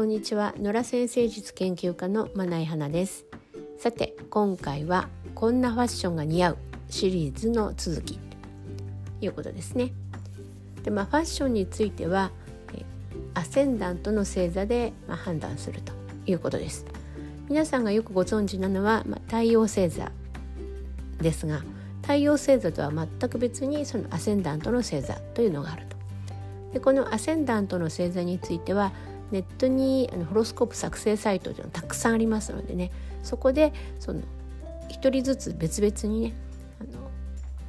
[0.00, 0.54] こんにちは。
[0.56, 3.26] 野良先生術研究家のまない花です。
[3.76, 8.14] さて今回はこんなファッションが似合うシリーズの続き。
[8.14, 8.20] と
[9.20, 9.92] いうことですね。
[10.84, 12.30] でまあファッションについては
[13.34, 15.92] アセンダントの星座で、まあ、判断すると。
[16.24, 16.86] いうことです。
[17.50, 20.10] 皆さんがよくご存知なのは、まあ、太陽星座。
[21.20, 21.60] ですが
[22.00, 25.96] 太陽星座とは全く別にそのアセンダントの星座というのがあると。
[26.72, 28.92] でこのアセンダントの星座については
[29.30, 32.90] ネットにあのホロスコープ作成サイトというのたくさんありますのでね
[33.22, 34.20] そこでその
[34.88, 36.34] 一人ずつ別々にね
[36.80, 37.10] あの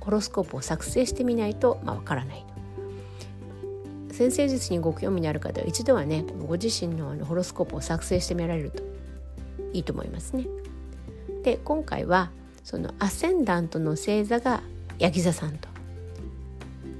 [0.00, 2.44] ホロスコープを作成してみないとわ、まあ、からない
[4.08, 8.82] と先生術にご興味のある方は一度はねご自身のあのホロスコープを作成してみられると
[9.72, 10.46] いいと思いますね。
[11.42, 12.30] で今回は
[12.62, 14.62] そのアセンダントの星座が
[14.98, 15.68] ヤギ座さんと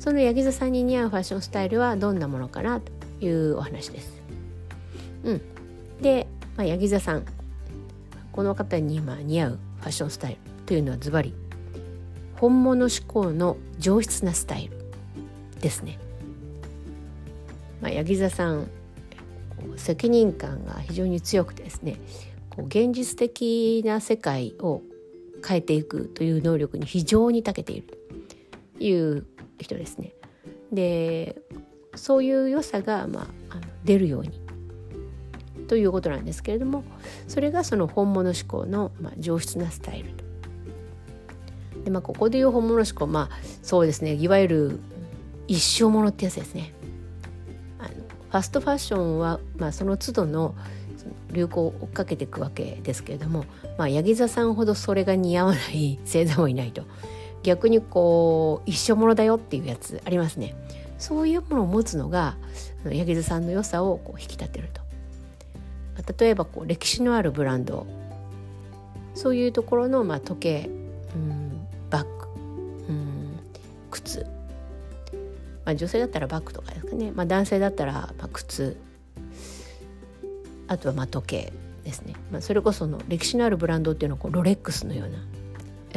[0.01, 2.91] そのヤギ座さんに似合うファッションスタイルはどんなものかなと
[3.25, 4.21] いうお話です。
[5.25, 5.43] うん、
[6.01, 7.25] で、まあ、ヤギ座さん
[8.33, 11.35] この方に今似合うファッションスタイルというのはズバリ
[12.37, 14.77] 本物志向の上質なスタイル
[15.61, 15.99] ですね。
[17.81, 18.69] まあ、ヤギ座さん
[19.77, 21.99] 責任感が非常に強くてですね
[22.51, 24.83] こう現実的な世界を
[25.47, 27.87] 変えていくという能力に非常に長けている
[28.79, 29.27] という
[29.59, 30.13] 人ですね。
[30.73, 31.37] で
[31.95, 34.42] そういう良さが、まあ、あの出るように
[35.73, 36.85] ということなんですけれども
[37.29, 40.25] それがその本物志向の、まあ、上質なスタイルと。
[41.85, 44.81] でまあ、ここでいう本物志向まあそうですねいわゆる
[45.49, 46.75] 一生ものってやつですね。
[47.79, 50.55] あのファストファッションは、まあ、その都度の
[51.31, 53.47] 流行を追っかけていくわけですけれども、
[53.79, 56.83] まあ、ヤギ座さんほどそれが似合わない星座もいないと
[57.43, 60.55] 逆にこう一生ものだよっていうやつありますね
[60.99, 62.37] そういうものを持つのが
[62.85, 64.82] ヤギ座さんの良さをこう引き立てると
[66.19, 67.87] 例えばこう歴史のあるブランド。
[69.15, 70.71] そういうところのまあ時計、
[71.15, 72.27] うん、バッグ、
[72.89, 73.39] うん、
[73.91, 74.27] 靴、
[75.67, 78.79] まあ、女性だったらバッグとかですかね、まあ、男性だったらまあ靴。
[80.69, 81.53] あとはまあ時計
[81.85, 85.19] ですね、まあ、それこその歴史のあるブランドっていうのはこうロレックスのような。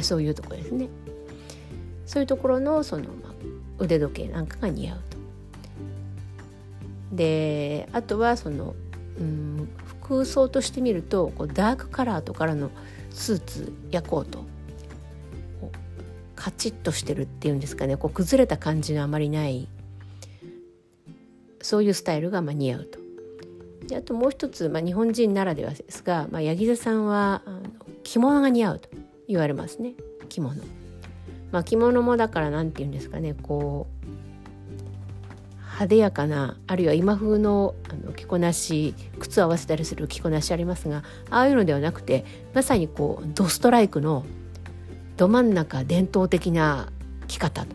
[0.03, 0.89] そういうところですね。
[2.05, 3.33] そういうところのその、まあ
[3.77, 5.17] 腕時計なんかが似合うと。
[7.15, 8.75] であとはその、
[9.19, 12.69] うん、服装として見るとこうダークカラーとからの
[13.11, 14.45] スーツやコート
[16.35, 19.67] カチッとしてるっていうんですかねこう崩れた感じのあまりない
[21.61, 22.99] そういうスタイルがまあ似合うと。
[23.87, 27.61] であともう一つ、まあ、日本人ならではですが、まあ、柳座さんはあの
[28.03, 28.89] 着物が似合うと
[29.27, 29.93] 言われますね
[30.29, 30.55] 着物。
[31.51, 34.14] まあ、着物もだから何て言うんですかねこう
[35.75, 44.25] 派手やかなあるいは今風のあの着こなし靴を合わせたりする着こなしありますがああいうのではなくてまさにこうドストライクの
[45.17, 46.93] ど真ん中伝統的な
[47.27, 47.65] 着方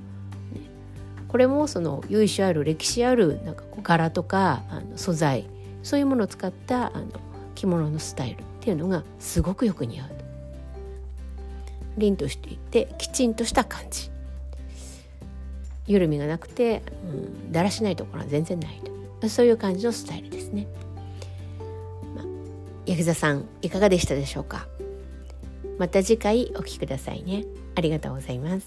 [1.28, 5.44] これもその由緒ある歴史あるなんかこう柄とかあの素材
[5.82, 7.06] そういうものを使ったあの
[7.54, 10.08] 着物のスタイルっていうのがすごくよく似合う
[11.98, 14.10] 凛としていてきちんとした感じ。
[15.90, 17.06] 緩みがなくて、う
[17.48, 18.80] ん、だらしないところは全然ない
[19.20, 20.66] とそういう感じのスタイルですね。
[22.14, 22.24] まあ、
[22.86, 24.68] ヤクザさんいかがでしたでしょうか？
[25.78, 27.44] また次回お聴きくださいね。
[27.74, 28.66] ありがとうございます。